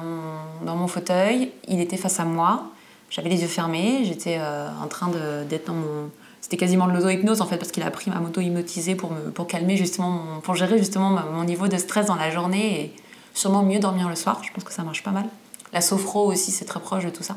dans 0.64 0.75
mon, 0.75 0.88
fauteuil, 0.88 1.52
il 1.69 1.81
était 1.81 1.97
face 1.97 2.19
à 2.19 2.25
moi, 2.25 2.71
j'avais 3.09 3.28
les 3.28 3.43
yeux 3.43 3.49
fermés, 3.49 4.00
j'étais 4.05 4.38
en 4.38 4.87
train 4.88 5.11
d'être 5.49 5.69
dans 5.69 5.75
mon... 5.75 6.11
C'était 6.40 6.57
quasiment 6.57 6.87
de 6.87 6.93
l'auto-hypnose 6.93 7.40
en 7.40 7.47
fait 7.47 7.57
parce 7.57 7.73
qu'il 7.73 7.83
a 7.83 7.90
pris 7.90 8.11
ma 8.11 8.21
moto 8.21 8.40
hypnotisée 8.40 8.95
pour, 8.95 9.12
me, 9.12 9.31
pour 9.31 9.47
calmer 9.47 9.76
justement, 9.76 10.40
pour 10.43 10.57
gérer 10.57 10.78
justement 10.78 11.11
mon 11.11 11.45
niveau 11.45 11.69
de 11.69 11.76
stress 11.78 12.07
dans 12.07 12.17
la 12.17 12.31
journée 12.31 12.93
sûrement 13.38 13.62
mieux 13.62 13.78
dormir 13.78 14.09
le 14.09 14.16
soir. 14.16 14.42
Je 14.42 14.52
pense 14.52 14.64
que 14.64 14.73
ça 14.73 14.83
marche 14.83 15.04
pas 15.04 15.12
mal. 15.12 15.26
La 15.73 15.80
sophro 15.80 16.26
aussi, 16.26 16.50
c'est 16.50 16.64
très 16.64 16.80
proche 16.80 17.04
de 17.04 17.11
tout 17.11 17.23
ça. 17.23 17.37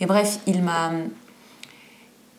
Et 0.00 0.06
bref, 0.06 0.38
il 0.46 0.62
m'a 0.62 0.90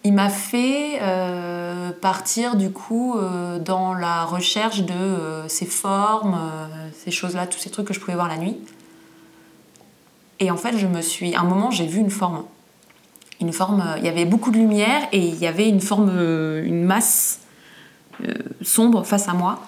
il 0.06 0.14
m'a 0.14 0.30
fait 0.30 1.00
euh, 1.02 1.92
partir 1.94 2.58
du 2.58 2.72
coup 2.72 3.18
euh, 3.18 3.58
dans 3.58 3.94
la 3.94 4.26
recherche 4.26 4.82
de 4.82 4.94
euh, 4.94 5.48
ces 5.48 5.66
formes, 5.66 6.38
ces 7.04 7.10
choses-là, 7.10 7.48
tous 7.48 7.58
ces 7.58 7.70
trucs 7.70 7.88
que 7.88 7.94
je 7.94 8.02
pouvais 8.02 8.16
voir 8.16 8.28
la 8.28 8.38
nuit. 8.38 8.58
Et 10.40 10.52
en 10.52 10.58
fait, 10.58 10.78
je 10.78 10.88
me 10.88 11.02
suis. 11.02 11.34
À 11.36 11.40
un 11.40 11.46
moment, 11.46 11.72
j'ai 11.72 11.88
vu 11.88 12.00
une 12.00 12.12
forme. 12.12 12.44
Une 13.40 13.54
forme. 13.54 13.84
Il 13.98 14.06
y 14.06 14.10
avait 14.10 14.26
beaucoup 14.26 14.52
de 14.52 14.58
lumière 14.58 15.08
et 15.12 15.26
il 15.26 15.40
y 15.40 15.48
avait 15.48 15.70
une 15.70 15.82
forme, 15.82 16.10
une 16.10 16.84
masse 16.84 17.40
sombre 18.62 19.04
face 19.06 19.30
à 19.30 19.34
moi. 19.34 19.60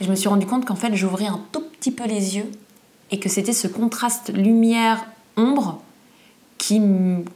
Je 0.00 0.08
me 0.10 0.14
suis 0.14 0.28
rendu 0.28 0.46
compte 0.46 0.64
qu'en 0.64 0.74
fait, 0.74 0.94
j'ouvrais 0.94 1.26
un 1.26 1.40
tout 1.52 1.62
petit 1.78 1.90
peu 1.92 2.04
les 2.06 2.36
yeux 2.36 2.50
et 3.10 3.20
que 3.20 3.28
c'était 3.28 3.52
ce 3.52 3.68
contraste 3.68 4.32
lumière-ombre 4.34 5.80
qui, 6.58 6.80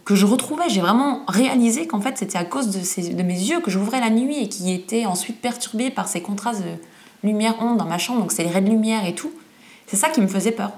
que 0.04 0.14
je 0.14 0.26
retrouvais. 0.26 0.68
J'ai 0.68 0.80
vraiment 0.80 1.22
réalisé 1.28 1.86
qu'en 1.86 2.00
fait, 2.00 2.18
c'était 2.18 2.38
à 2.38 2.44
cause 2.44 2.68
de, 2.70 3.22
mes 3.22 3.38
yeux 3.38 3.60
que 3.60 3.70
j'ouvrais 3.70 4.00
la 4.00 4.10
nuit 4.10 4.38
et 4.42 4.48
qui 4.48 4.72
étaient 4.72 5.06
ensuite 5.06 5.40
perturbés 5.40 5.90
par 5.90 6.08
ces 6.08 6.20
contrastes 6.20 6.64
lumière-ombre 7.24 7.76
dans 7.76 7.84
ma 7.84 7.98
chambre, 7.98 8.20
donc 8.20 8.30
c'est 8.32 8.44
les 8.44 8.50
raies 8.50 8.60
de 8.60 8.70
lumière 8.70 9.04
et 9.04 9.14
tout. 9.14 9.32
C'est 9.88 9.96
ça 9.96 10.08
qui 10.08 10.20
me 10.20 10.28
faisait 10.28 10.52
peur. 10.52 10.70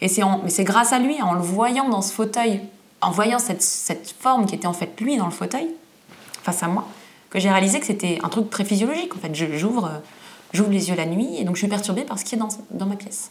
Et 0.00 0.08
c'est 0.08 0.22
mais 0.44 0.48
c'est 0.50 0.64
grâce 0.64 0.92
à 0.92 0.98
lui, 0.98 1.20
en 1.20 1.34
le 1.34 1.40
voyant 1.40 1.88
dans 1.88 2.00
ce 2.00 2.12
fauteuil, 2.12 2.60
en 3.00 3.10
voyant 3.10 3.38
cette, 3.38 3.60
cette 3.62 4.14
forme 4.18 4.46
qui 4.46 4.54
était 4.54 4.66
en 4.68 4.72
fait 4.72 4.98
lui 5.00 5.16
dans 5.16 5.24
le 5.26 5.32
fauteuil, 5.32 5.68
face 6.42 6.62
à 6.62 6.68
moi, 6.68 6.86
que 7.28 7.38
j'ai 7.40 7.50
réalisé 7.50 7.80
que 7.80 7.86
c'était 7.86 8.18
un 8.22 8.28
truc 8.28 8.50
très 8.50 8.64
physiologique. 8.64 9.14
En 9.16 9.18
fait, 9.18 9.34
Je- 9.34 9.56
j'ouvre, 9.56 9.86
euh, 9.86 9.98
j'ouvre 10.52 10.70
les 10.70 10.88
yeux 10.88 10.96
la 10.96 11.06
nuit 11.06 11.36
et 11.38 11.44
donc 11.44 11.56
je 11.56 11.60
suis 11.60 11.68
perturbée 11.68 12.04
par 12.04 12.18
ce 12.18 12.24
qui 12.24 12.34
est 12.34 12.38
dans, 12.38 12.48
dans 12.70 12.86
ma 12.86 12.96
pièce. 12.96 13.30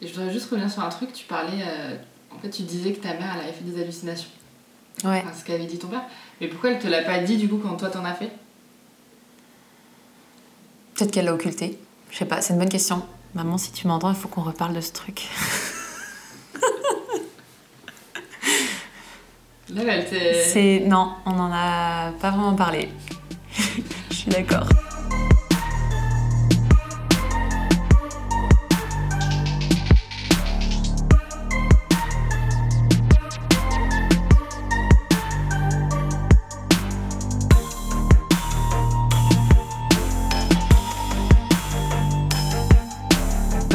Et 0.00 0.06
je 0.06 0.14
voudrais 0.14 0.32
juste 0.32 0.48
revenir 0.50 0.70
sur 0.70 0.82
un 0.82 0.88
truc, 0.88 1.12
tu 1.12 1.24
parlais, 1.26 1.62
euh, 1.62 1.96
en 2.34 2.38
fait 2.38 2.50
tu 2.50 2.62
disais 2.62 2.92
que 2.92 3.00
ta 3.02 3.14
mère 3.14 3.34
elle 3.36 3.44
avait 3.44 3.52
fait 3.52 3.64
des 3.64 3.80
hallucinations, 3.80 4.30
Ouais. 5.04 5.22
enfin, 5.24 5.32
ce 5.38 5.44
qu'avait 5.44 5.66
dit 5.66 5.78
ton 5.78 5.88
père, 5.88 6.04
mais 6.40 6.48
pourquoi 6.48 6.70
elle 6.70 6.78
te 6.78 6.86
l'a 6.88 7.02
pas 7.02 7.18
dit 7.20 7.36
du 7.36 7.48
coup 7.48 7.58
quand 7.58 7.76
toi 7.76 7.88
t'en 7.90 8.04
as 8.04 8.14
fait? 8.14 8.30
Peut-être 10.94 11.10
qu'elle 11.12 11.24
l'a 11.24 11.34
occulté. 11.34 11.78
Je 12.10 12.18
sais 12.18 12.24
pas, 12.26 12.42
c'est 12.42 12.52
une 12.52 12.58
bonne 12.58 12.68
question. 12.68 13.02
Maman, 13.34 13.56
si 13.58 13.72
tu 13.72 13.86
m'entends, 13.86 14.10
il 14.10 14.16
faut 14.16 14.28
qu'on 14.28 14.42
reparle 14.42 14.74
de 14.74 14.80
ce 14.80 14.92
truc. 14.92 15.28
Là 19.72 19.82
elle 20.12 20.88
non, 20.88 21.12
on 21.26 21.32
n'en 21.32 21.50
a 21.52 22.10
pas 22.20 22.30
vraiment 22.30 22.54
parlé. 22.54 22.88
Je 24.10 24.14
suis 24.14 24.30
d'accord. 24.30 24.66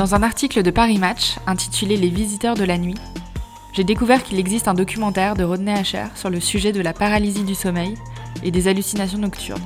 Dans 0.05 0.13
un 0.13 0.21
article 0.21 0.61
de 0.61 0.69
Paris 0.69 0.99
Match 0.99 1.37
intitulé 1.47 1.97
Les 1.97 2.09
visiteurs 2.09 2.53
de 2.53 2.63
la 2.63 2.77
nuit, 2.77 2.93
j'ai 3.73 3.83
découvert 3.83 4.21
qu'il 4.23 4.37
existe 4.37 4.67
un 4.67 4.75
documentaire 4.75 5.35
de 5.35 5.43
Rodney 5.43 5.73
Asher 5.73 6.05
sur 6.13 6.29
le 6.29 6.39
sujet 6.39 6.71
de 6.71 6.79
la 6.79 6.93
paralysie 6.93 7.43
du 7.43 7.55
sommeil 7.55 7.95
et 8.43 8.51
des 8.51 8.67
hallucinations 8.67 9.17
nocturnes. 9.17 9.65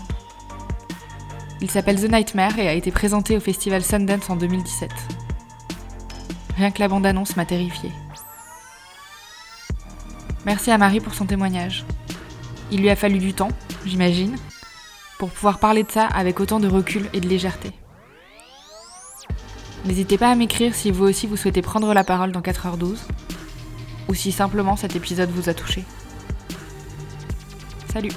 Il 1.60 1.70
s'appelle 1.70 2.00
The 2.00 2.10
Nightmare 2.10 2.58
et 2.58 2.70
a 2.70 2.74
été 2.74 2.90
présenté 2.90 3.36
au 3.36 3.42
festival 3.42 3.84
Sundance 3.84 4.30
en 4.30 4.38
2017. 4.38 4.90
Rien 6.56 6.72
que 6.72 6.80
la 6.80 6.88
bande-annonce 6.88 7.36
m'a 7.36 7.46
terrifiée. 7.46 7.92
Merci 10.46 10.72
à 10.72 10.78
Marie 10.78 11.02
pour 11.02 11.16
son 11.16 11.26
témoignage. 11.26 11.84
Il 12.72 12.80
lui 12.80 12.90
a 12.90 12.96
fallu 12.96 13.18
du 13.18 13.34
temps, 13.34 13.52
j'imagine, 13.86 14.38
pour 15.18 15.32
pouvoir 15.32 15.60
parler 15.60 15.84
de 15.84 15.92
ça 15.92 16.06
avec 16.06 16.40
autant 16.40 16.62
de 16.62 16.70
recul 16.70 17.10
et 17.12 17.20
de 17.20 17.28
légèreté. 17.28 17.74
N'hésitez 19.86 20.18
pas 20.18 20.30
à 20.30 20.36
m'écrire 20.36 20.76
si 20.76 20.92
vous 20.92 21.06
aussi 21.06 21.26
vous 21.28 21.38
souhaitez 21.38 21.62
prendre 21.62 21.94
la 21.94 22.04
parole 22.04 22.32
dans 22.32 22.42
4h12 22.42 22.98
ou 24.08 24.14
si 24.14 24.32
simplement 24.32 24.76
cet 24.76 24.96
épisode 24.96 25.30
vous 25.30 25.50
a 25.50 25.54
touché. 25.54 25.84
Salut 27.92 28.12